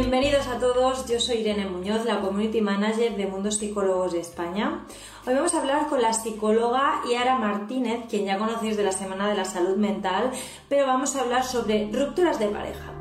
[0.00, 4.86] Bienvenidos a todos, yo soy Irene Muñoz, la Community Manager de Mundos Psicólogos de España.
[5.26, 9.28] Hoy vamos a hablar con la psicóloga Yara Martínez, quien ya conocéis de la Semana
[9.28, 10.30] de la Salud Mental,
[10.70, 12.99] pero vamos a hablar sobre rupturas de pareja.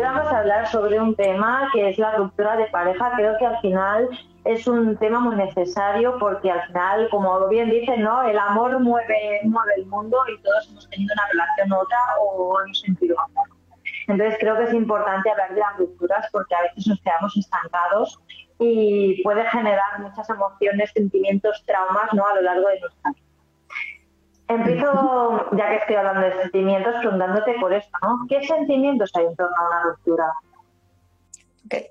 [0.00, 3.12] Hoy vamos a hablar sobre un tema que es la ruptura de pareja.
[3.16, 4.08] Creo que al final
[4.44, 8.22] es un tema muy necesario porque al final, como bien dicen, ¿no?
[8.22, 12.60] El amor mueve, mueve el mundo y todos hemos tenido una relación u otra o
[12.62, 13.48] hemos sentido amor.
[14.08, 18.18] Entonces creo que es importante hablar de las rupturas porque a veces nos quedamos estancados
[18.58, 22.26] y puede generar muchas emociones, sentimientos, traumas ¿no?
[22.26, 23.29] a lo largo de nuestra vida.
[24.50, 28.26] Empiezo, ya que estoy hablando de sentimientos, preguntándote por esto, ¿no?
[28.28, 30.32] ¿Qué sentimientos hay en torno a una ruptura?
[31.66, 31.86] Okay.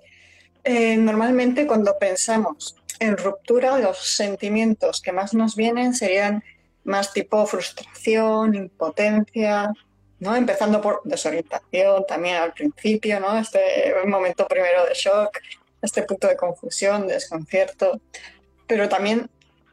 [0.66, 6.44] Eh, normalmente cuando pensamos en ruptura, los sentimientos que más nos vienen serían
[6.84, 9.72] más tipo frustración, impotencia,
[10.20, 10.36] ¿no?
[10.36, 13.38] Empezando por desorientación también al principio, ¿no?
[13.38, 15.38] Este momento primero de shock,
[15.82, 18.02] este punto de confusión, desconcierto.
[18.68, 19.30] Pero también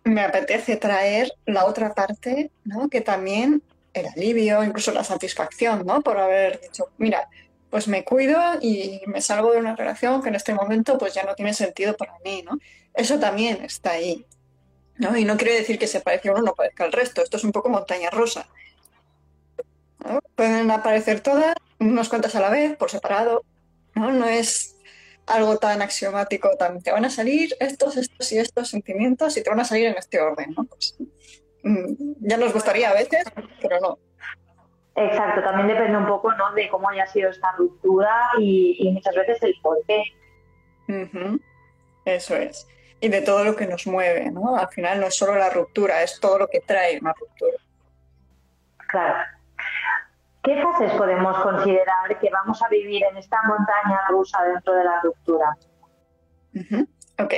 [0.06, 2.88] me apetece traer la otra parte, ¿no?
[2.88, 3.62] Que también
[3.92, 6.00] el alivio, incluso la satisfacción, ¿no?
[6.00, 7.28] Por haber dicho, mira,
[7.70, 11.24] pues me cuido y me salgo de una relación que en este momento pues ya
[11.24, 12.56] no tiene sentido para mí, ¿no?
[12.94, 14.24] Eso también está ahí,
[14.96, 15.16] ¿no?
[15.16, 17.52] Y no quiere decir que se parezca uno no parezca al resto, esto es un
[17.52, 18.46] poco montaña rosa.
[20.36, 23.44] Pueden aparecer todas, unas cuantas a la vez, por separado,
[23.96, 24.12] ¿no?
[24.12, 24.75] No es
[25.26, 29.50] algo tan axiomático, tan, te van a salir estos, estos y estos sentimientos y te
[29.50, 30.64] van a salir en este orden, ¿no?
[30.64, 30.96] Pues,
[31.62, 33.24] mm, ya nos gustaría a veces,
[33.60, 33.98] pero no.
[34.96, 36.54] Exacto, también depende un poco ¿no?
[36.54, 40.02] de cómo haya sido esta ruptura y, muchas veces el por qué.
[42.06, 42.66] Eso es.
[43.00, 44.56] Y de todo lo que nos mueve, ¿no?
[44.56, 47.58] Al final no es solo la ruptura, es todo lo que trae una ruptura.
[48.88, 49.35] Claro.
[50.46, 55.00] ¿Qué fases podemos considerar que vamos a vivir en esta montaña rusa dentro de la
[55.02, 55.56] ruptura?
[57.18, 57.34] Ok.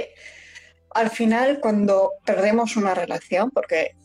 [0.91, 3.97] Al final, cuando perdemos una relación, porque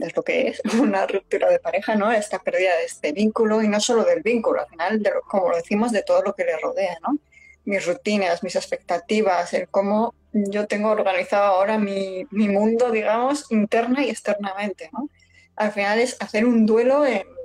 [0.00, 2.10] es lo que es una ruptura de pareja, ¿no?
[2.10, 5.56] Esta pérdida de este vínculo y no solo del vínculo, al final, de como lo
[5.56, 7.18] decimos, de todo lo que le rodea, ¿no?
[7.66, 14.02] Mis rutinas, mis expectativas, el cómo yo tengo organizado ahora mi, mi mundo, digamos, interna
[14.02, 15.10] y externamente, ¿no?
[15.56, 17.35] Al final es hacer un duelo en,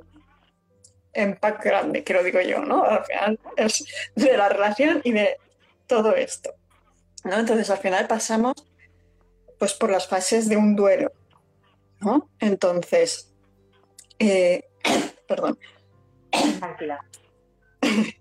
[1.14, 2.84] en pack grande, que lo digo yo, ¿no?
[2.84, 3.86] Al final es
[4.16, 5.38] de la relación y de
[5.88, 6.54] todo esto,
[7.24, 7.40] ¿no?
[7.40, 8.54] Entonces al final pasamos
[9.60, 11.12] pues por las fases de un duelo,
[12.00, 12.30] ¿no?
[12.40, 13.32] Entonces,
[14.20, 14.64] eh,
[15.28, 15.58] perdón.
[16.60, 17.00] Tranquila.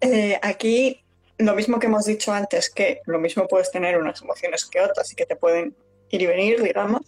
[0.00, 1.02] Eh, aquí
[1.38, 5.10] lo mismo que hemos dicho antes, que lo mismo puedes tener unas emociones que otras
[5.12, 5.74] y que te pueden
[6.10, 7.02] ir y venir, digamos,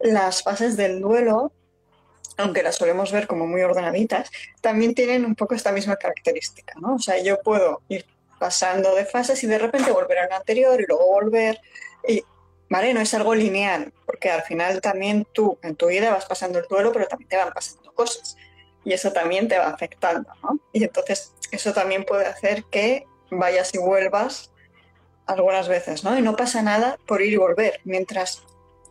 [0.00, 1.52] las fases del duelo,
[2.38, 6.94] aunque las solemos ver como muy ordenaditas, también tienen un poco esta misma característica, ¿no?
[6.94, 8.06] O sea, yo puedo ir
[8.38, 11.60] pasando de fases y de repente volver a la anterior y luego volver
[12.06, 12.22] y
[12.68, 12.94] ¿vale?
[12.94, 16.66] No es algo lineal, porque al final también tú en tu vida vas pasando el
[16.68, 18.36] duelo, pero también te van pasando cosas.
[18.84, 20.60] Y eso también te va afectando, ¿no?
[20.72, 24.52] Y entonces eso también puede hacer que vayas y vuelvas
[25.26, 26.16] algunas veces, ¿no?
[26.18, 28.42] Y no pasa nada por ir y volver, mientras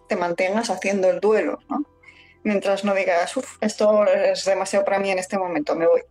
[0.07, 1.85] te mantengas haciendo el duelo, ¿no?
[2.47, 6.01] Mientras no digas, uff, esto es demasiado para mí en este momento, me voy.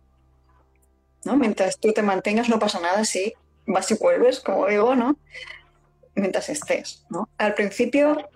[1.25, 1.35] ¿No?
[1.35, 3.33] Mientras tú te mantengas, no pasa nada si
[3.65, 5.17] vas y vuelves, como digo, ¿no?
[6.13, 7.03] mientras estés.
[7.09, 7.27] ¿no?
[7.39, 8.29] Al principio,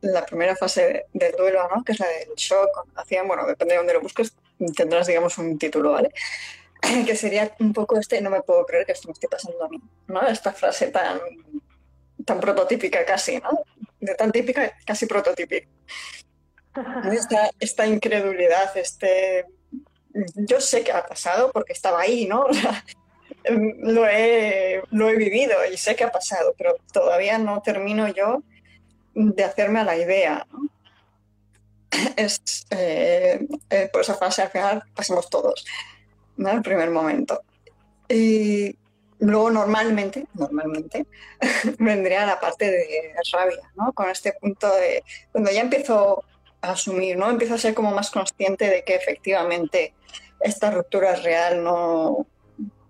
[0.00, 1.82] la primera fase del duelo, ¿no?
[1.82, 4.32] que es la del shock, hacían, bueno, depende de dónde lo busques,
[4.76, 6.12] tendrás, digamos, un título, ¿vale?
[7.04, 9.68] que sería un poco este, no me puedo creer que esto me esté pasando a
[9.68, 10.22] mí, ¿no?
[10.22, 11.18] Esta frase tan,
[12.24, 13.50] tan prototípica casi, ¿no?
[13.98, 15.66] De tan típica, casi prototípica.
[17.60, 19.46] Esta, incredulidad, este...
[20.34, 22.46] Yo sé que ha pasado porque estaba ahí, ¿no?
[23.44, 28.42] lo he, lo he vivido y sé que ha pasado, pero todavía no termino yo
[29.14, 30.46] de hacerme a la idea.
[32.16, 35.64] Es, eh, eh, por esa fase al final pasamos todos,
[36.36, 36.50] ¿no?
[36.50, 37.42] El primer momento.
[38.08, 38.76] Y
[39.18, 41.06] luego normalmente, normalmente,
[41.78, 43.92] vendría la parte de rabia, ¿no?
[43.92, 46.24] Con este punto de, cuando ya empiezo
[46.62, 47.30] asumir, ¿no?
[47.30, 49.94] Empiezo a ser como más consciente de que efectivamente
[50.40, 52.26] esta ruptura es real, no,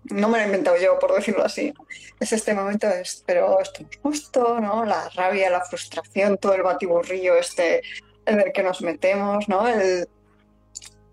[0.05, 1.73] no me lo he inventado yo, por decirlo así.
[2.19, 4.85] Es este momento, es, pero esto es justo, ¿no?
[4.85, 7.81] La rabia, la frustración, todo el batiburrillo este
[8.25, 9.67] en el que nos metemos, ¿no?
[9.67, 10.07] El,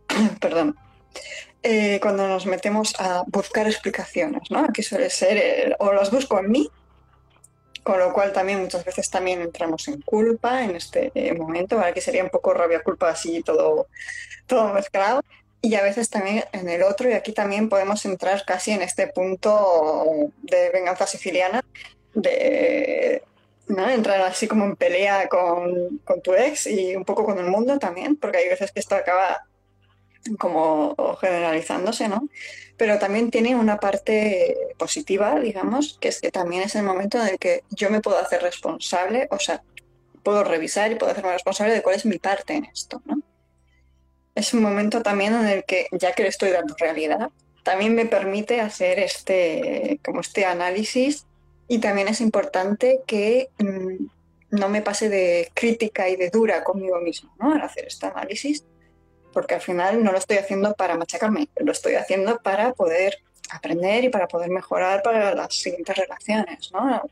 [0.41, 0.77] perdón.
[1.63, 4.61] Eh, cuando nos metemos a buscar explicaciones, ¿no?
[4.61, 6.71] Aquí suele ser, o las busco en mí,
[7.89, 12.03] con lo cual también muchas veces también entramos en culpa en este eh, momento, aquí
[12.03, 13.87] sería un poco rabia, culpa, así todo,
[14.47, 15.23] todo mezclado,
[15.63, 19.07] y a veces también en el otro, y aquí también podemos entrar casi en este
[19.07, 20.05] punto
[20.43, 21.65] de venganza siciliana,
[22.13, 23.23] de
[23.67, 27.79] entrar así como en pelea con, con, tu ex y un poco con el mundo
[27.79, 29.47] también, porque hay veces que esto acaba
[30.37, 32.29] como generalizándose, ¿no?
[32.77, 37.29] Pero también tiene una parte positiva, digamos, que es que también es el momento en
[37.29, 39.63] el que yo me puedo hacer responsable, o sea,
[40.23, 43.23] puedo revisar y puedo hacerme responsable de cuál es mi parte en esto, ¿no?
[44.39, 47.31] es un momento también en el que, ya que le estoy dando realidad,
[47.65, 51.27] también me permite hacer este, como este análisis
[51.67, 54.07] y también es importante que mm,
[54.51, 57.53] no me pase de crítica y de dura conmigo mismo ¿no?
[57.53, 58.65] al hacer este análisis,
[59.33, 63.19] porque al final no lo estoy haciendo para machacarme, lo estoy haciendo para poder
[63.51, 66.71] aprender y para poder mejorar para las siguientes relaciones.
[66.73, 67.03] ¿no?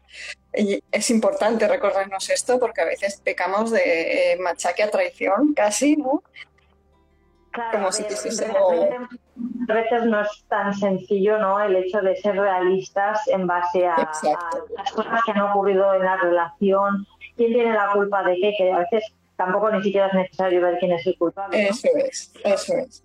[0.54, 5.96] Y es importante recordarnos esto porque a veces pecamos de eh, machaque a traición casi,
[5.96, 6.22] ¿no?
[7.50, 7.88] Claro,
[9.68, 11.58] a veces no es tan sencillo ¿no?
[11.60, 13.96] el hecho de ser realistas en base a,
[14.76, 18.72] las cosas que han ocurrido en la relación, quién tiene la culpa de qué, que
[18.72, 19.04] a veces
[19.36, 21.68] tampoco ni siquiera es necesario ver quién es el culpable.
[21.68, 23.02] Eso es, eso es.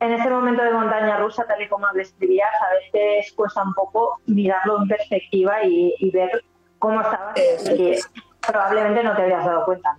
[0.00, 4.20] En este momento de montaña rusa, tal y como describías, a veces cuesta un poco
[4.26, 6.44] mirarlo en perspectiva y, ver
[6.78, 7.36] cómo estabas
[7.76, 7.98] y
[8.46, 9.98] probablemente no te habías dado cuenta.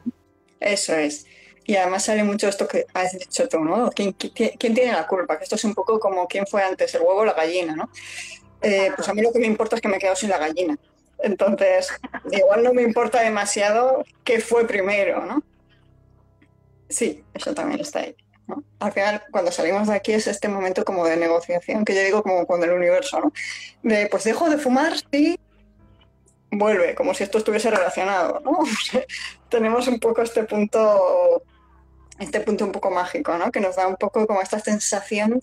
[0.59, 1.25] Eso es.
[1.65, 3.91] Y además sale mucho esto que has dicho tú, ¿no?
[3.91, 5.37] ¿Quién, tiene la culpa?
[5.37, 7.89] Que esto es un poco como quién fue antes, el huevo o la gallina, ¿no?
[8.61, 10.37] Eh, pues a mí lo que me importa es que me he quedado sin la
[10.37, 10.77] gallina.
[11.21, 11.89] Entonces,
[12.31, 15.43] igual no me importa demasiado qué fue primero, ¿no?
[16.87, 18.15] Sí, eso también está ahí.
[18.79, 22.23] Al final, cuando salimos de aquí es este momento como de negociación, que yo digo
[22.23, 23.33] como con el universo, ¿no?
[23.83, 25.39] De, pues dejo de fumar, sí,
[26.51, 28.59] vuelve, como si esto estuviese relacionado, ¿no?
[29.49, 31.43] Tenemos un poco este punto
[32.19, 33.51] este punto un poco mágico, ¿no?
[33.51, 35.41] Que nos da un poco como esta sensación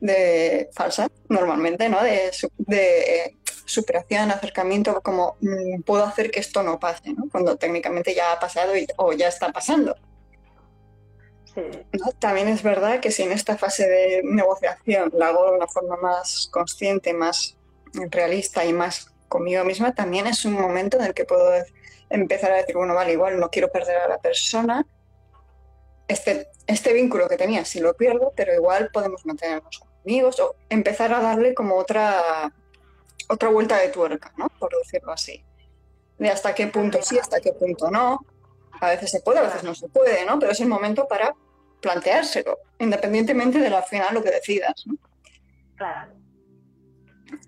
[0.00, 2.02] de falsa, normalmente, ¿no?
[2.02, 7.28] De superación, acercamiento, como mm, puedo hacer que esto no pase, ¿no?
[7.30, 9.94] Cuando técnicamente ya ha pasado y, o ya está pasando.
[11.54, 11.62] Sí.
[12.18, 15.96] También es verdad que si en esta fase de negociación la hago de una forma
[15.96, 17.56] más consciente, más
[18.10, 21.50] realista y más conmigo misma, también es un momento en el que puedo
[22.10, 24.86] empezar a decir, bueno, vale, igual no quiero perder a la persona,
[26.08, 31.12] este, este vínculo que tenía si lo pierdo, pero igual podemos mantenernos amigos o empezar
[31.12, 32.52] a darle como otra,
[33.28, 34.48] otra vuelta de tuerca, ¿no?
[34.58, 35.44] Por decirlo así.
[36.18, 38.24] De hasta qué punto sí, hasta qué punto no.
[38.80, 40.38] A veces se puede, a veces no se puede, ¿no?
[40.38, 41.34] Pero es el momento para
[41.80, 44.96] planteárselo, independientemente de la final lo que decidas, ¿no?
[45.76, 46.12] Claro.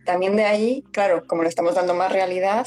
[0.04, 2.66] También de ahí, claro, como le estamos dando más realidad,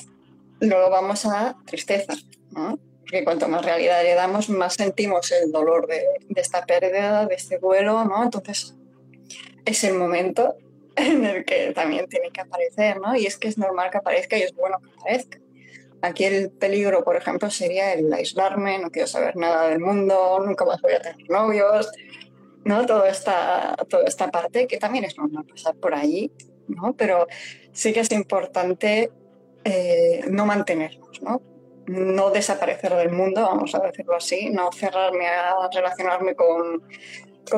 [0.59, 2.13] luego vamos a tristeza,
[2.51, 2.79] ¿no?
[3.11, 6.01] porque cuanto más realidad le damos, más sentimos el dolor de,
[6.35, 8.23] esta pérdida, de este duelo, ¿no?
[8.23, 8.73] Entonces
[9.65, 10.55] es el momento
[10.95, 13.15] en el que también tiene que aparecer, ¿no?
[13.15, 15.39] Y es que es normal que aparezca y es bueno que aparezca.
[16.01, 20.65] Aquí el peligro, por ejemplo, sería el aislarme, no quiero saber nada del mundo, nunca
[20.65, 21.91] más voy a tener novios,
[22.65, 22.85] ¿no?
[22.85, 26.31] Toda esta, toda esta parte que también es normal pasar por allí,
[26.67, 26.95] ¿no?
[26.97, 27.27] Pero
[27.71, 29.11] sí que es importante
[29.63, 31.41] eh, no mantenernos, ¿no?
[31.87, 36.83] no desaparecer del mundo, vamos a decirlo así, no cerrarme a relacionarme con,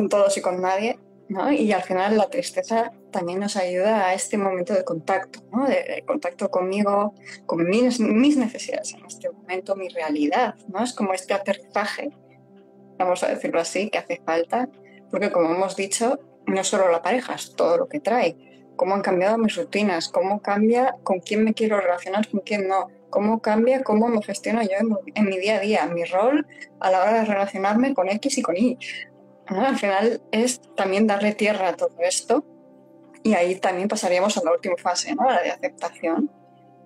[0.09, 0.99] todos y con nadie.
[1.29, 1.51] ¿no?
[1.51, 5.65] Y al final la tristeza también nos ayuda a este momento de contacto, ¿no?
[5.65, 7.13] de, contacto conmigo,
[7.45, 10.55] con mis, mis, necesidades en este momento, mi realidad.
[10.67, 10.83] ¿no?
[10.83, 12.09] Es como este aterrizaje,
[12.97, 14.67] vamos a decirlo así, que hace falta,
[15.09, 18.35] porque como hemos dicho, no solo la pareja, es todo lo que trae.
[18.75, 22.87] Cómo han cambiado mis rutinas, cómo cambia con quién me quiero relacionar, con quién no,
[23.09, 26.47] cómo cambia, cómo me gestiono yo en, mi día a día, mi rol
[26.79, 28.77] a la hora de relacionarme con X y con Y.
[29.45, 32.43] Al final es también darle tierra a todo esto
[33.23, 35.29] y ahí también pasaríamos a la última fase, ¿no?
[35.29, 36.29] la de aceptación,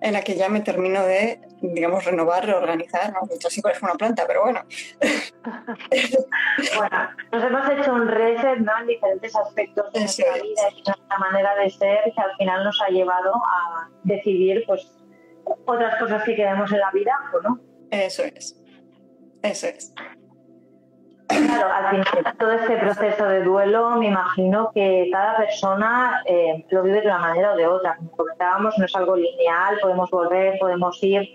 [0.00, 3.20] en la que ya me termino de, digamos, renovar, reorganizar, ¿no?
[3.44, 4.60] Así parece una planta, pero bueno.
[6.76, 8.72] bueno, nos hemos hecho un reset ¿no?
[8.80, 12.80] en diferentes aspectos de nuestra vida y nuestra manera de ser que al final nos
[12.80, 14.88] ha llevado a decidir pues
[15.66, 17.60] otras cosas que queremos en la vida o no.
[17.90, 18.56] Eso es.
[19.42, 19.92] Eso es.
[21.28, 26.82] Claro, al final todo este proceso de duelo, me imagino que cada persona eh, lo
[26.82, 27.96] vive de una manera o de otra.
[27.96, 31.28] Como comentábamos, no es algo lineal, podemos volver, podemos ir.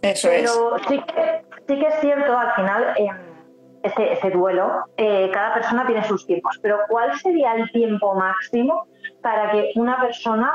[0.00, 3.08] Eso Pero sí que, sí que es cierto, al final, eh,
[3.82, 6.58] ese, ese, duelo, eh, cada persona tiene sus tiempos.
[6.62, 8.86] Pero ¿cuál sería el tiempo máximo
[9.22, 10.52] para que una persona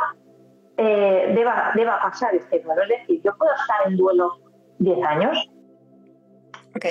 [0.78, 2.84] deba, deba pasar este duelo?
[2.84, 4.40] Es decir, yo puedo estar en duelo
[4.80, 5.50] 10 años.
[6.74, 6.86] Ok.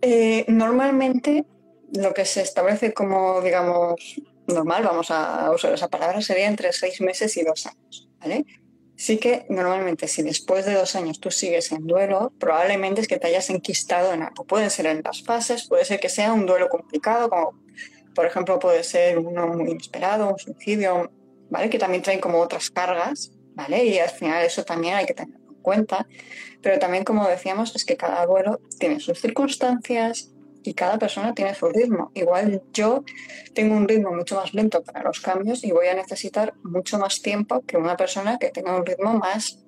[0.00, 1.44] Eh, normalmente
[1.94, 7.00] lo que se establece como, digamos, normal, vamos a usar esa palabra, sería entre seis
[7.00, 8.44] meses y dos años, ¿vale?
[8.96, 13.18] Sí que normalmente si después de dos años tú sigues en duelo, probablemente es que
[13.18, 14.44] te hayas enquistado en algo.
[14.44, 17.62] Pueden ser en las fases, puede ser que sea un duelo complicado, como
[18.14, 21.12] por ejemplo puede ser uno muy inesperado, un suicidio,
[21.48, 21.70] ¿vale?
[21.70, 23.84] Que también traen como otras cargas, ¿vale?
[23.84, 25.37] Y al final eso también hay que tenerlo en
[25.68, 26.06] cuenta.
[26.62, 30.30] Pero también, como decíamos, es que cada duelo tiene sus circunstancias
[30.64, 32.10] y cada persona tiene su ritmo.
[32.14, 33.04] Igual yo
[33.54, 37.20] tengo un ritmo mucho más lento para los cambios y voy a necesitar mucho más
[37.20, 39.58] tiempo que una persona que tenga un ritmo más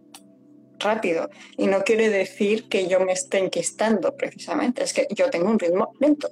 [0.78, 1.28] rápido.
[1.58, 5.58] Y no quiere decir que yo me esté enquistando precisamente, es que yo tengo un
[5.58, 6.30] ritmo lento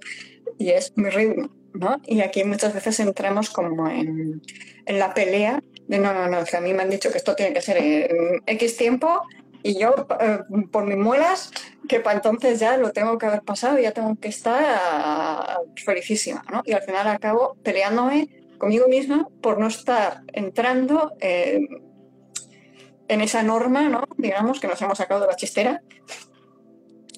[0.58, 1.50] y es mi ritmo.
[1.74, 2.00] ¿no?
[2.06, 4.42] Y aquí muchas veces entramos como en,
[4.86, 7.34] en la pelea de no, no, no, que a mí me han dicho que esto
[7.34, 9.22] tiene que ser en X tiempo
[9.62, 11.50] y yo, eh, por mis muelas,
[11.88, 16.44] que para entonces ya lo tengo que haber pasado y ya tengo que estar felicísima,
[16.50, 16.62] ¿no?
[16.64, 24.04] Y al final acabo peleándome conmigo misma por no estar entrando en esa norma, ¿no?
[24.16, 25.82] Digamos, que nos hemos sacado de la chistera.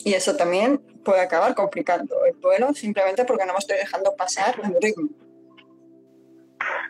[0.05, 4.55] Y eso también puede acabar complicando el duelo simplemente porque no me estoy dejando pasar
[4.65, 5.09] el ritmo.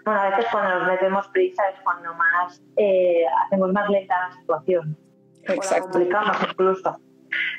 [0.05, 4.41] Bueno, a veces cuando nos metemos prisa es cuando más eh, hacemos más lenta la
[4.41, 4.97] situación.
[5.45, 6.01] Exacto.
[6.01, 6.97] incluso.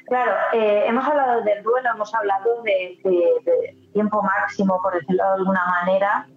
[0.07, 2.99] Claro, eh, hemos hablado del duelo, hemos hablado de,
[3.93, 6.27] tiempo máximo, por decirlo de alguna manera,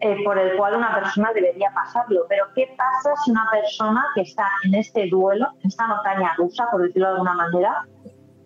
[0.00, 2.24] eh, por el cual una persona debería pasarlo.
[2.28, 6.66] Pero ¿qué pasa si una persona que está en este duelo, en esta montaña rusa,
[6.70, 7.86] por decirlo de alguna manera,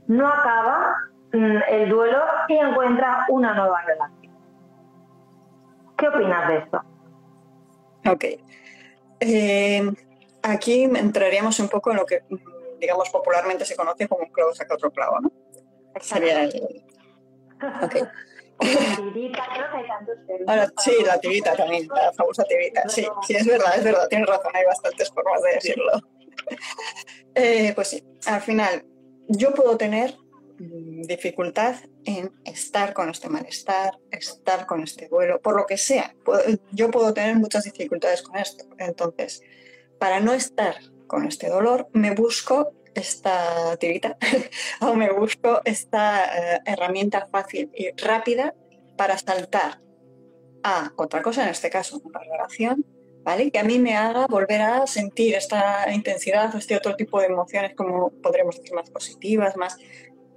[0.09, 0.95] no acaba
[1.33, 2.19] mm, el duelo
[2.49, 4.37] y encuentra una nueva relación?
[5.97, 6.83] ¿Qué opinas de esto?
[8.07, 8.25] Ok.
[9.21, 9.93] Eh,
[10.49, 12.23] Aquí entraríamos un poco en lo que,
[12.81, 15.33] digamos, popularmente se conoce como un clavo saca otro clavo, ¿no?
[16.01, 16.85] Sería el...
[17.85, 18.03] Okay.
[18.61, 22.89] La tirita, creo que hay tantos sí, la tirita también, la famosa tirita.
[22.89, 25.93] Sí, sí, es verdad, es verdad, tienes razón, hay bastantes formas de decirlo.
[27.35, 28.85] Eh, pues sí, al final,
[29.29, 30.17] yo puedo tener
[30.59, 36.17] mm, dificultad en estar con este malestar, estar con este duelo, por lo que sea.
[36.73, 38.65] Yo puedo tener muchas dificultades con esto.
[38.79, 39.43] Entonces,
[39.99, 40.77] para no estar
[41.07, 44.17] con este dolor, me busco esta tirita
[44.81, 48.55] o me busco esta eh, herramienta fácil y rápida
[48.97, 49.81] para saltar
[50.63, 52.85] a otra cosa, en este caso una relación,
[53.23, 53.51] ¿vale?
[53.51, 57.27] Que a mí me haga volver a sentir esta intensidad o este otro tipo de
[57.27, 59.79] emociones, como podremos decir, más positivas, más,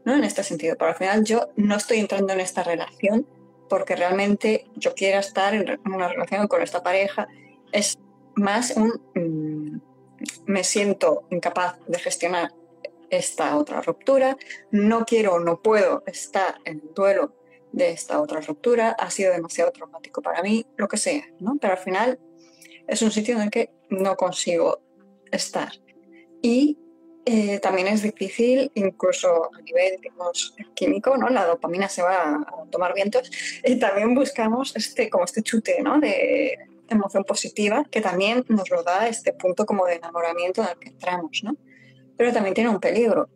[0.06, 0.16] ¿no?
[0.16, 0.76] En este sentido.
[0.78, 3.28] Pero al final yo no estoy entrando en esta relación
[3.68, 7.28] porque realmente yo quiera estar en una relación con esta pareja.
[7.72, 7.98] Es
[8.36, 9.41] más un mm,
[10.46, 12.52] me siento incapaz de gestionar
[13.10, 14.38] esta otra ruptura,
[14.72, 17.36] no quiero no puedo estar en el duelo
[17.72, 21.58] de esta otra ruptura, ha sido demasiado traumático para mí, lo que sea, ¿no?
[21.60, 22.20] Pero al final
[22.88, 24.82] es un sitio en el que no consigo
[25.32, 25.72] estar.
[26.42, 26.78] Y
[27.26, 31.30] eh, también es difícil, incluso a nivel digamos, químico, ¿no?
[31.30, 33.30] La dopamina se va a tomar vientos
[33.64, 36.00] y también buscamos este, como este chute, ¿no?
[36.00, 36.58] De,
[36.96, 40.90] emoción positiva que también nos lo da este punto como de enamoramiento en el que
[40.90, 41.56] entramos, ¿no?
[42.18, 43.30] Pero también tiene un peligro,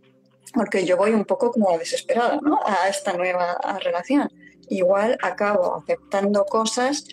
[0.53, 2.59] porque yo voy un poco como desesperada, ¿no?
[2.65, 4.29] A esta nueva relación.
[4.69, 7.05] Igual acabo aceptando cosas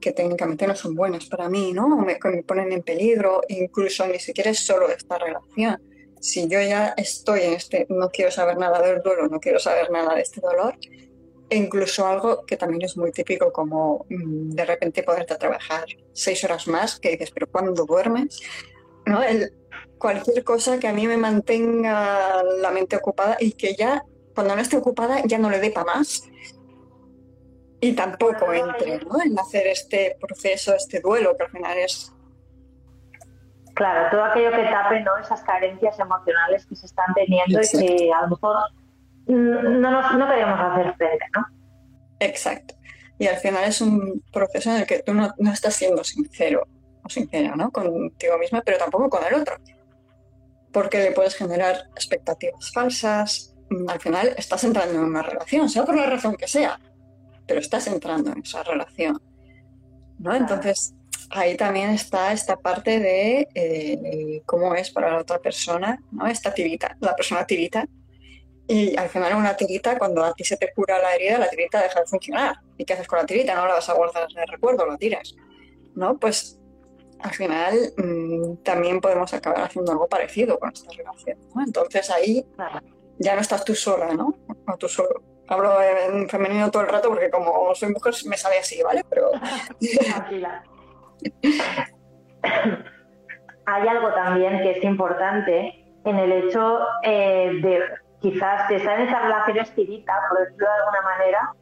[0.00, 1.88] que técnicamente no son buenas para mí, ¿no?
[1.96, 5.80] Me, me ponen en peligro, incluso ni siquiera es solo esta relación.
[6.20, 9.90] Si yo ya estoy en este, no quiero saber nada del duelo, no quiero saber
[9.90, 10.76] nada de este dolor,
[11.52, 16.42] e incluso algo que también es muy típico, como mm, de repente poderte trabajar seis
[16.44, 18.40] horas más, que dices, pero cuando duermes?
[19.04, 19.20] ¿No?
[19.98, 24.02] cualquier cosa que a mí me mantenga la mente ocupada y que ya,
[24.34, 26.24] cuando no esté ocupada, ya no le dé para más.
[27.80, 29.22] Y tampoco entre ¿no?
[29.22, 32.12] en hacer este proceso, este duelo, que al final es
[33.74, 35.16] Claro, todo aquello que tape ¿no?
[35.18, 38.56] esas carencias emocionales que se están teniendo y que a lo mejor
[39.26, 41.46] no, no queremos hacer frente, ¿no?
[42.18, 42.74] Exacto.
[43.18, 46.66] Y al final es un proceso en el que tú no, estás siendo sincero
[47.04, 47.70] o sincera, ¿no?
[47.70, 49.56] Contigo misma, pero tampoco con el otro.
[50.72, 55.84] Porque le puedes generar expectativas falsas, mm, al final estás entrando en una relación, sea
[55.84, 56.80] por la razón que sea,
[57.46, 59.20] pero estás entrando en esa relación.
[60.18, 60.34] ¿no?
[60.34, 60.94] Entonces,
[61.30, 66.26] ahí también está esta parte de eh, cómo es para la otra persona, ¿no?
[66.26, 67.86] Esta tirita, la persona tirita.
[68.72, 71.82] Y al final una tirita, cuando a ti se te cura la herida, la tirita
[71.82, 72.56] deja de funcionar.
[72.78, 73.54] ¿Y qué haces con la tirita?
[73.54, 75.34] No la vas a guardar el recuerdo, la tiras.
[75.94, 76.16] ¿No?
[76.16, 76.58] Pues
[77.20, 81.36] al final mm, también podemos acabar haciendo algo parecido con esta relación.
[81.66, 82.46] Entonces ahí
[83.18, 84.34] ya no estás tú sola, ¿no?
[84.66, 85.22] O tú solo.
[85.48, 89.04] Hablo en femenino todo el rato porque como soy mujer me sale así, ¿vale?
[89.10, 89.32] Pero...
[93.66, 97.80] Hay algo también que es importante en el hecho eh, de
[98.22, 101.52] quizás estar en esas relaciones tirita, por decirlo de alguna manera,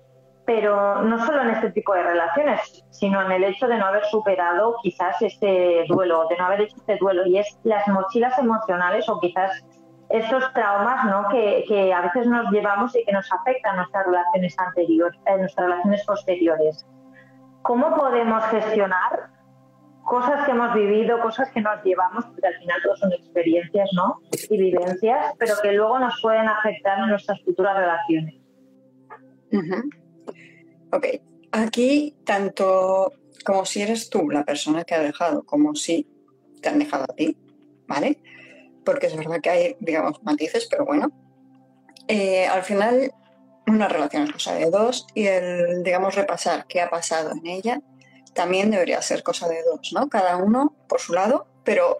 [0.44, 4.04] pero no solo en este tipo de relaciones, sino en el hecho de no haber
[4.06, 9.08] superado quizás este duelo, de no haber hecho este duelo, y es las mochilas emocionales
[9.08, 9.64] o quizás
[10.10, 11.28] estos traumas ¿no?
[11.28, 16.04] que, a veces nos llevamos y que nos afectan nuestras relaciones anteriores, en nuestras relaciones
[16.04, 16.86] posteriores.
[17.62, 19.30] ¿Cómo podemos gestionar
[20.04, 24.20] cosas que hemos vivido, cosas que nos llevamos, porque al final todo son experiencias ¿no?
[24.48, 28.34] y vivencias, pero que luego nos pueden afectar en nuestras futuras relaciones?
[30.92, 31.06] Ok,
[31.52, 33.12] aquí tanto
[33.44, 36.06] como si eres tú la persona que ha dejado, como si
[36.60, 37.36] te han dejado a ti,
[37.86, 38.18] ¿vale?
[38.84, 41.10] Porque es verdad que hay, digamos, matices, pero bueno.
[42.08, 43.12] Eh, al final,
[43.66, 47.80] una relación es cosa de dos y el, digamos, repasar qué ha pasado en ella
[48.32, 50.08] también debería ser cosa de dos, ¿no?
[50.08, 51.98] Cada uno por su lado, pero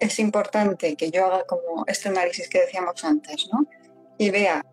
[0.00, 3.66] es importante que yo haga como este análisis que decíamos antes, ¿no?
[4.18, 4.64] Y vea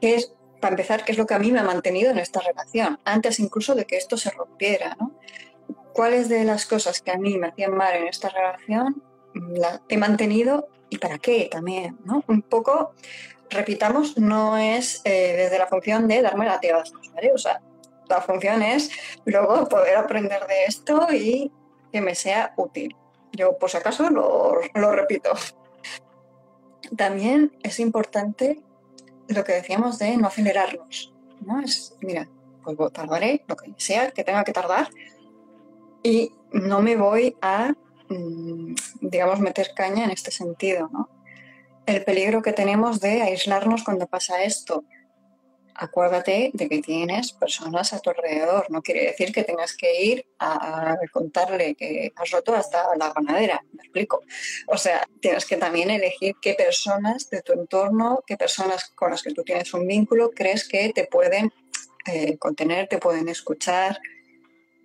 [0.00, 2.40] qué es para empezar, qué es lo que a mí me ha mantenido en esta
[2.40, 5.18] relación, antes incluso de que esto se rompiera, ¿no?
[5.92, 9.02] ¿Cuáles de las cosas que a mí me hacían mal en esta relación
[9.34, 12.22] la he mantenido y para qué también, ¿no?
[12.28, 12.92] Un poco,
[13.50, 16.60] repitamos, no es eh, desde la función de darme la
[17.14, 17.32] ¿vale?
[17.34, 17.60] O sea,
[18.12, 18.90] la función es
[19.24, 21.50] luego poder aprender de esto y
[21.90, 22.96] que me sea útil.
[23.32, 25.30] Yo, por si acaso, lo, lo repito.
[26.96, 28.62] También es importante
[29.28, 31.60] lo que decíamos de no acelerarnos, ¿no?
[31.60, 32.28] Es, mira,
[32.62, 34.90] pues tardaré lo que sea que tenga que tardar
[36.02, 37.72] y no me voy a,
[38.08, 41.08] mm, digamos, meter caña en este sentido, ¿no?
[41.86, 44.84] El peligro que tenemos de aislarnos cuando pasa esto,
[45.74, 48.66] acuérdate de que tienes personas a tu alrededor.
[48.70, 53.64] No quiere decir que tengas que ir a, contarle que has roto hasta la ganadera,
[53.72, 54.22] me explico.
[54.66, 59.22] O sea, tienes que también elegir qué personas de tu entorno, qué personas con las
[59.22, 61.52] que tú tienes un vínculo crees que te pueden
[62.06, 64.00] eh, contener, te pueden escuchar,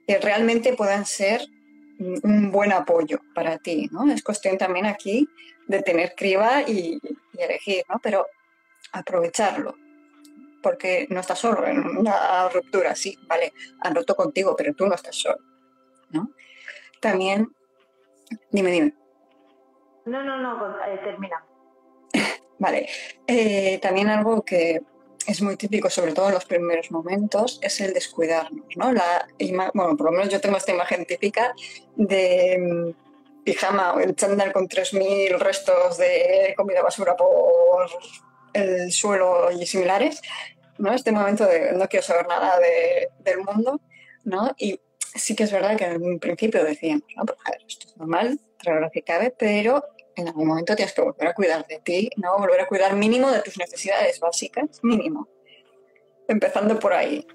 [0.07, 1.41] que realmente puedan ser
[1.99, 4.11] un buen apoyo para ti, ¿no?
[4.11, 5.27] Es cuestión también aquí
[5.67, 6.99] de tener criba y,
[7.33, 7.99] y elegir, ¿no?
[8.01, 8.27] Pero
[8.91, 9.75] aprovecharlo,
[10.61, 14.95] porque no estás solo en una ruptura, sí, vale, han roto contigo, pero tú no
[14.95, 15.39] estás solo,
[16.11, 16.31] ¿no?
[16.99, 17.53] También,
[18.51, 18.93] dime, dime.
[20.05, 21.43] No, no, no, eh, termina.
[22.59, 22.87] vale,
[23.27, 24.81] eh, también algo que
[25.27, 28.93] es muy típico, sobre todo en los primeros momentos, es el descuidarnos, ¿no?
[28.93, 29.27] La
[29.73, 31.53] bueno, por lo menos yo tengo esta imagen típica
[31.95, 37.89] de mm, pijama o el chándal con 3.000 restos de comida basura por
[38.53, 40.21] el suelo y similares,
[40.77, 40.93] ¿no?
[40.93, 42.59] Este momento de no quiero saber nada
[43.19, 43.81] del mundo,
[44.23, 44.53] ¿no?
[44.57, 44.79] Y
[45.15, 47.25] sí que es verdad que en principio decíamos, ¿no?
[47.25, 49.83] Pues, esto es normal, traer lo cabe, pero
[50.15, 52.37] en algún momento tienes que volver a cuidar de ti, ¿no?
[52.37, 55.27] Volver a cuidar mínimo de tus necesidades básicas, mínimo.
[56.27, 57.25] Empezando por ahí.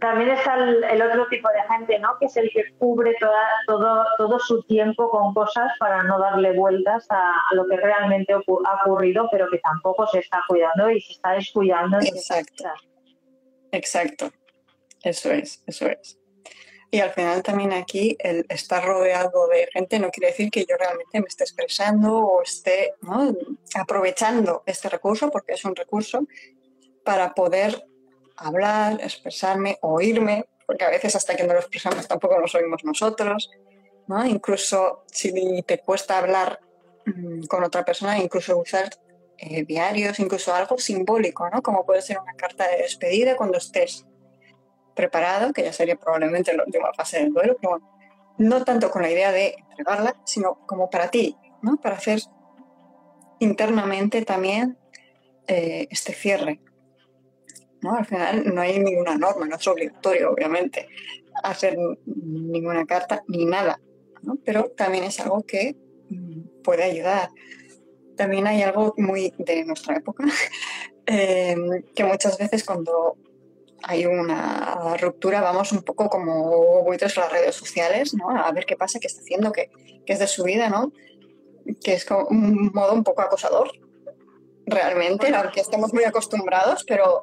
[0.00, 2.16] También está el, otro tipo de gente, ¿no?
[2.18, 6.52] Que es el que cubre toda, todo, todo su tiempo con cosas para no darle
[6.52, 8.38] vueltas a, lo que realmente ha
[8.84, 11.98] ocurrido, pero que tampoco se está cuidando y se está descuidando.
[11.98, 12.64] Exacto.
[13.72, 14.32] Exacto.
[15.02, 16.18] Eso es, eso es.
[16.90, 20.76] Y al final también aquí el estar rodeado de gente no quiere decir que yo
[20.76, 22.94] realmente me esté expresando o esté
[23.74, 26.26] aprovechando este recurso, porque es un recurso,
[27.04, 27.84] para poder
[28.40, 33.50] hablar, expresarme, oírme, porque a veces hasta que no lo expresamos tampoco nos oímos nosotros,
[34.06, 34.24] ¿no?
[34.26, 36.60] Incluso si te cuesta hablar
[37.06, 38.90] mm, con otra persona, incluso usar
[39.38, 41.62] eh, diarios, incluso algo simbólico, ¿no?
[41.62, 44.06] Como puede ser una carta de despedida cuando estés
[44.94, 47.80] preparado, que ya sería probablemente la última fase del duelo, pero
[48.38, 51.76] no tanto con la idea de entregarla, sino como para ti, ¿no?
[51.76, 52.20] Para hacer
[53.38, 54.78] internamente también
[55.46, 56.60] eh, este cierre,
[57.82, 57.96] ¿no?
[57.96, 60.88] Al final no hay ninguna norma, no es obligatorio, obviamente,
[61.42, 63.80] hacer ninguna carta ni nada,
[64.22, 64.38] ¿no?
[64.44, 65.76] pero también es algo que
[66.08, 67.30] mm, puede ayudar.
[68.16, 70.24] También hay algo muy de nuestra época,
[71.06, 71.56] eh,
[71.94, 73.16] que muchas veces cuando
[73.82, 78.28] hay una ruptura vamos un poco como buitres a las redes sociales, ¿no?
[78.28, 79.70] A ver qué pasa, qué está haciendo, qué,
[80.04, 80.92] qué es de su vida, ¿no?
[81.82, 83.70] Que es como un modo un poco acosador,
[84.66, 87.22] realmente, aunque estemos muy acostumbrados, pero...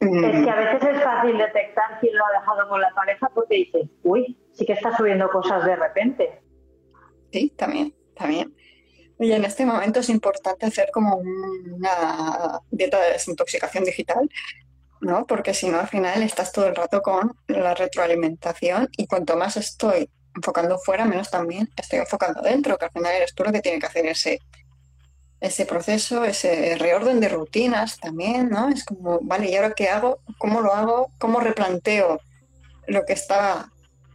[0.00, 3.56] Es que a veces es fácil detectar quién lo ha dejado con la pareja porque
[3.56, 6.40] dices, uy, sí que está subiendo cosas de repente.
[7.32, 8.54] Sí, también, también.
[9.18, 14.30] Y en este momento es importante hacer como una dieta de desintoxicación digital,
[15.00, 15.26] ¿no?
[15.26, 19.56] Porque si no, al final estás todo el rato con la retroalimentación y cuanto más
[19.56, 23.60] estoy enfocando fuera, menos también estoy enfocando dentro, que al final eres tú lo que
[23.60, 24.38] tiene que hacer ese,
[25.40, 28.68] ese proceso, ese reorden de rutinas también, ¿no?
[28.68, 30.20] Es como, vale, ¿y ahora qué hago?
[30.36, 31.12] ¿Cómo lo hago?
[31.18, 32.20] ¿Cómo replanteo
[32.86, 33.70] lo que estaba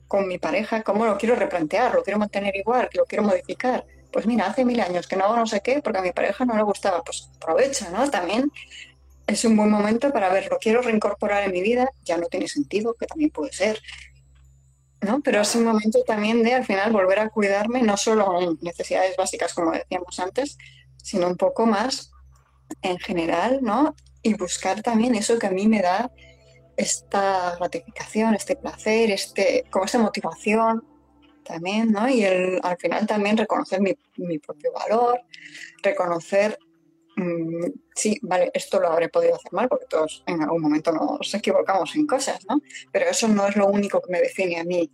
[0.08, 0.84] con mi pareja?
[0.84, 1.94] ¿Cómo lo quiero replantear?
[1.94, 2.90] ¿Lo quiero mantener igual?
[2.94, 3.86] ¿Lo quiero modificar?
[4.12, 6.46] Pues mira, hace mil años que no hago no sé qué porque a mi pareja
[6.46, 7.02] no le gustaba.
[7.04, 8.10] Pues aprovecha, ¿no?
[8.10, 8.52] También
[9.26, 12.50] es un buen momento para ver, lo quiero reincorporar en mi vida, ya no tiene
[12.50, 13.82] sentido, que también puede ser.
[15.02, 15.22] ¿no?
[15.22, 19.16] Pero es un momento también de al final volver a cuidarme, no solo en necesidades
[19.18, 20.58] básicas, como decíamos antes,
[21.04, 22.12] sino un poco más
[22.82, 23.96] en general, ¿no?
[24.24, 26.12] Y buscar también eso que a mí me da
[26.76, 30.84] esta gratificación, este placer, este, como esta motivación
[31.44, 32.10] también, ¿no?
[32.10, 35.22] Y el, al final también reconocer mi, mi propio valor,
[35.84, 36.58] reconocer,
[37.18, 41.34] mm, sí, vale, esto lo habré podido hacer mal, porque todos en algún momento nos
[41.34, 42.62] equivocamos en cosas, ¿no?
[42.92, 44.90] Pero eso no es lo único que me define a mí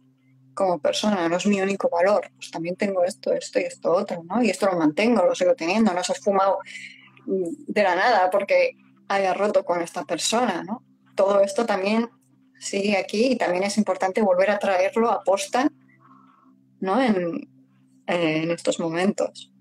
[0.60, 4.22] como persona, no es mi único valor, pues también tengo esto, esto y esto otro,
[4.26, 4.44] ¿no?
[4.44, 6.60] Y esto lo mantengo, lo sigo teniendo, no se ha esfumado
[7.26, 8.76] de la nada porque
[9.08, 10.84] haya roto con esta persona, ¿no?
[11.16, 12.10] Todo esto también
[12.60, 15.70] sigue aquí y también es importante volver a traerlo a posta,
[16.82, 17.00] ¿no?
[17.02, 17.48] En,
[18.08, 19.54] en estos momentos.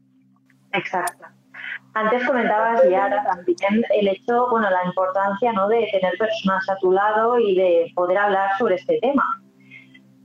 [0.73, 1.27] Exacto.
[1.95, 5.69] Antes comentabas, y ahora también, el hecho, bueno, la importancia, ¿no?
[5.69, 9.25] De tener personas a tu lado y de poder hablar sobre este tema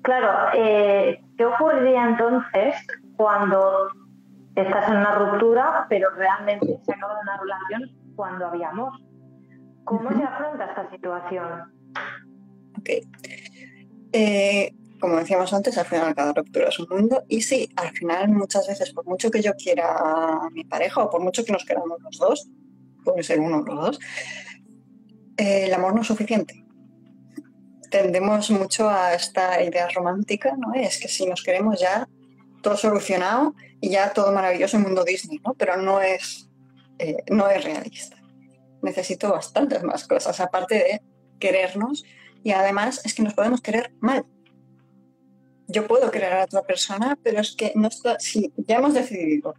[0.04, 2.76] Claro, eh, ¿qué ocurriría entonces
[3.16, 3.88] cuando
[4.54, 8.92] estás en una ruptura, pero realmente se acaba una relación cuando había amor?
[9.86, 11.74] ¿Cómo se afronta esta situación?
[12.78, 12.90] Ok.
[14.12, 17.24] Eh, como decíamos antes, al final cada ruptura es un mundo.
[17.30, 21.10] Y sí, al final muchas veces, por mucho que yo quiera a mi pareja o
[21.10, 22.50] por mucho que nos queramos los dos,
[23.06, 24.00] puede ser uno o los dos,
[25.38, 26.63] eh, el amor no es suficiente
[27.94, 30.74] tendemos mucho a esta idea romántica, ¿no?
[30.74, 32.10] Es que si nos queremos ya
[32.64, 35.54] todo solucionado y ya todo maravilloso en mundo Disney, ¿no?
[35.54, 36.50] Pero no es,
[36.98, 38.18] eh, no es realista.
[38.82, 41.02] Necesito bastantes más cosas, aparte de
[41.40, 42.04] querernos
[42.44, 44.26] y además es que nos podemos querer mal.
[45.68, 49.54] Yo puedo querer a otra persona, pero es que no está, si ya hemos decidido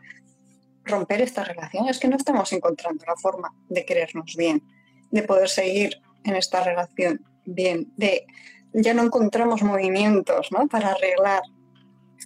[0.82, 4.60] romper esta relación, es que no estamos encontrando la forma de querernos bien,
[5.12, 8.26] de poder seguir en esta relación bien, de
[8.72, 10.66] ya no encontramos movimientos ¿no?
[10.66, 11.42] para arreglar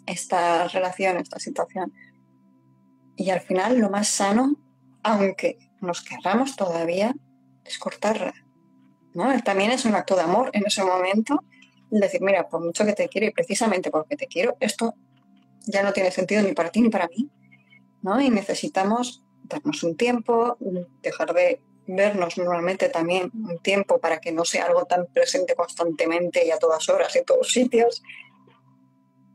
[0.06, 1.92] esta relación, esta situación.
[3.16, 4.56] Y al final lo más sano,
[5.02, 7.14] aunque nos querramos todavía,
[7.64, 8.32] es cortarla.
[9.14, 9.38] ¿no?
[9.42, 11.44] También es un acto de amor en ese momento,
[11.90, 14.94] decir, mira, por mucho que te quiero y precisamente porque te quiero, esto
[15.66, 17.28] ya no tiene sentido ni para ti ni para mí.
[18.02, 18.20] ¿no?
[18.20, 20.56] Y necesitamos darnos un tiempo,
[21.02, 26.46] dejar de vernos normalmente también un tiempo para que no sea algo tan presente constantemente
[26.46, 28.02] y a todas horas y en todos sitios.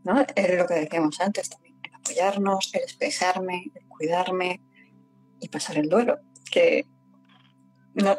[0.04, 0.22] ¿no?
[0.36, 4.62] Es lo que decíamos antes también, el apoyarnos, el expresarme, el cuidarme
[5.40, 6.20] y pasar el duelo,
[6.52, 6.86] que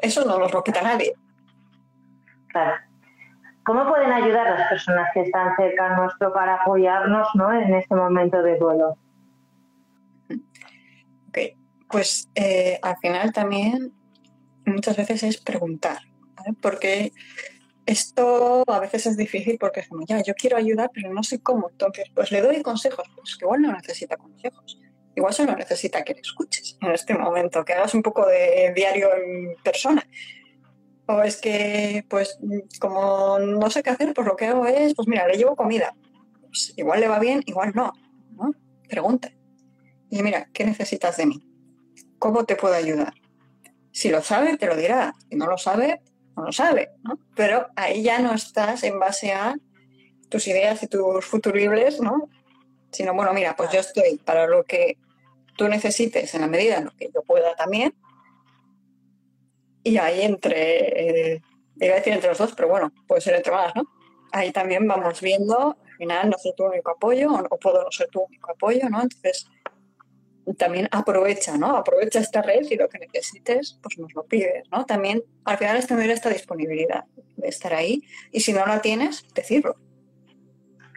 [0.03, 1.15] eso no lo quita nadie.
[2.49, 2.75] Claro.
[3.65, 7.53] ¿Cómo pueden ayudar las personas que están cerca a nuestro para apoyarnos ¿no?
[7.53, 8.99] en este momento de duelo?
[11.29, 11.39] Ok,
[11.89, 13.93] pues eh, al final también
[14.67, 15.99] muchas veces es preguntar,
[16.61, 17.13] porque
[17.87, 21.41] esto a veces es difícil porque es como, ya, yo quiero ayudar, pero no sé
[21.41, 21.69] cómo.
[21.71, 24.81] Entonces, pues le doy consejos, pues que igual no necesita consejos.
[25.17, 29.09] Igual solo necesita que le escuches en este momento, que hagas un poco de diario
[29.15, 30.07] en persona.
[31.07, 32.39] O es que, pues,
[32.81, 35.95] como no sé qué hacer, pues lo que hago es, pues mira, le llevo comida.
[36.41, 37.93] Pues igual le va bien, igual no.
[38.33, 38.53] ¿no?
[38.89, 39.31] Pregunta.
[40.11, 41.47] Y mira, ¿qué necesitas de mí?
[42.19, 43.13] ¿Cómo te puedo ayudar?
[43.95, 45.15] Si lo sabe, te lo dirá.
[45.31, 46.01] Si no lo sabe,
[46.37, 46.91] no lo sabe.
[47.05, 47.17] ¿no?
[47.37, 49.55] Pero ahí ya no estás en base a
[50.29, 52.29] tus ideas y tus futuribles, ¿no?
[52.91, 54.99] Sino, bueno, mira, pues yo estoy para lo que
[55.57, 57.95] tú necesites en la medida en lo que yo pueda también.
[59.85, 61.43] Y ahí entre, eh,
[61.77, 63.85] iba a decir entre los dos, pero bueno, puede ser entre más, ¿no?
[64.33, 67.93] Ahí también vamos viendo, al final no soy tu único apoyo o no puedo no
[67.93, 69.03] ser tu único apoyo, ¿no?
[69.03, 69.47] Entonces,
[70.53, 71.77] también aprovecha, ¿no?
[71.77, 74.85] Aprovecha esta red y lo que necesites, pues nos lo pides, ¿no?
[74.85, 77.05] También al final es tener esta disponibilidad
[77.37, 79.77] de estar ahí y si no la tienes, decirlo.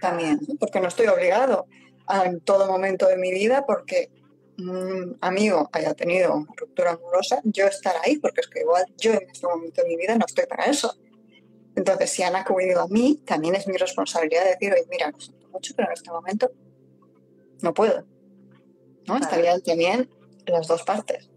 [0.02, 1.66] También, porque no estoy obligado
[2.26, 4.10] en todo momento de mi vida porque
[4.60, 9.14] un amigo haya tenido una ruptura amorosa, yo estar ahí, porque es que igual yo
[9.14, 10.96] en este momento de mi vida no estoy para eso.
[11.76, 15.48] Entonces, si han acudido a mí, también es mi responsabilidad decir, oye, mira, lo siento
[15.50, 16.52] mucho, pero en este momento
[17.62, 18.04] no puedo.
[19.08, 19.18] ¿No?
[19.18, 20.10] Estarían también
[20.46, 21.30] las dos partes.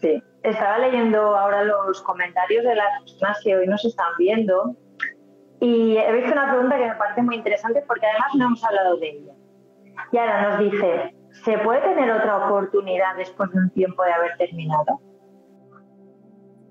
[0.00, 4.76] Sí, estaba leyendo ahora los comentarios de las personas que hoy nos están viendo
[5.60, 8.96] y he visto una pregunta que me parece muy interesante porque además no hemos hablado
[8.98, 9.32] de ella.
[10.12, 14.36] Y ahora nos dice, ¿se puede tener otra oportunidad después de un tiempo de haber
[14.36, 15.00] terminado?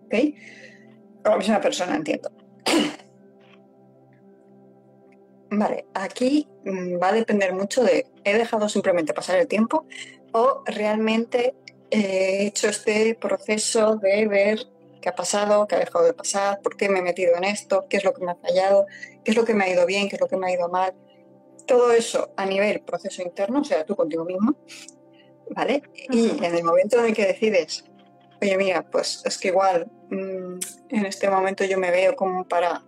[0.05, 0.15] Ok,
[1.23, 2.29] como misma persona entiendo.
[5.55, 9.85] Vale, aquí mm, va a depender mucho de, ¿he dejado simplemente pasar el tiempo
[10.31, 11.55] o realmente
[11.91, 14.59] he hecho este proceso de ver
[14.99, 17.85] qué ha pasado, qué ha dejado de pasar, por qué me he metido en esto,
[17.87, 18.87] qué es lo que me ha fallado,
[19.23, 20.69] qué es lo que me ha ido bien, qué es lo que me ha ido
[20.69, 20.93] mal?
[21.67, 24.55] Todo eso a nivel proceso interno, o sea, tú contigo mismo,
[25.51, 25.83] ¿vale?
[26.09, 27.85] Y en el momento en el que decides,
[28.41, 32.83] oye, mira, pues es que igual mm, en este momento yo me veo como para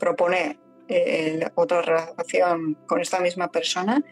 [0.00, 4.02] proponer eh, otra relación con esta misma persona,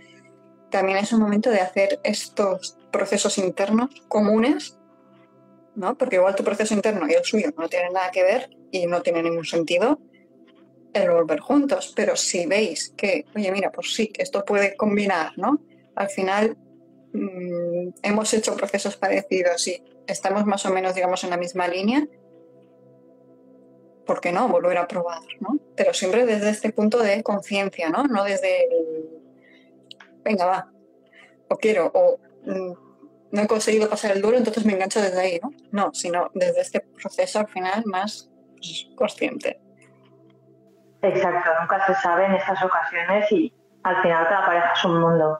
[0.70, 4.78] también es un momento de hacer estos procesos internos comunes,
[5.76, 5.96] ¿no?
[5.96, 9.02] Porque igual tu proceso interno y el suyo no tienen nada que ver y no
[9.02, 10.00] tiene ningún sentido
[10.92, 11.92] el volver juntos.
[11.94, 15.60] Pero si veis que, oye, mira, pues sí, esto puede combinar, ¿no?
[15.94, 16.56] Al final
[17.12, 22.06] mm, hemos hecho procesos parecidos y estamos más o menos, digamos, en la misma línea,
[24.06, 24.48] ¿por qué no?
[24.48, 25.58] Volver a probar, ¿no?
[25.76, 28.04] Pero siempre desde este punto de conciencia, ¿no?
[28.04, 29.08] No desde el,
[30.22, 30.68] venga, va,
[31.48, 32.72] o quiero, o mm,
[33.32, 35.50] no he conseguido pasar el duro, entonces me engancho desde ahí, ¿no?
[35.72, 38.30] No, sino desde este proceso al final más
[38.96, 39.60] consciente.
[41.02, 45.38] Exacto, nunca se sabe en estas ocasiones y al final cada pareja es un mundo.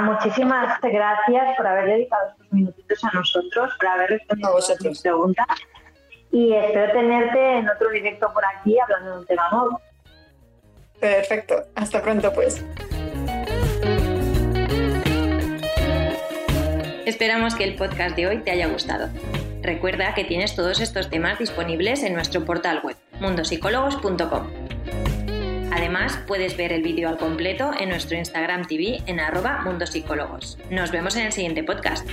[0.00, 5.46] muchísimas gracias por haber dedicado estos minutitos a nosotros, por haber respondido a nuestras preguntas
[6.32, 9.80] y espero tenerte en otro directo por aquí hablando de un tema nuevo.
[11.00, 12.64] Perfecto, hasta pronto pues.
[17.06, 19.08] Esperamos que el podcast de hoy te haya gustado.
[19.62, 24.46] Recuerda que tienes todos estos temas disponibles en nuestro portal web, mundosicólogos.com.
[25.72, 30.58] Además, puedes ver el vídeo al completo en nuestro Instagram TV en arroba mundosicólogos.
[30.70, 32.06] Nos vemos en el siguiente podcast.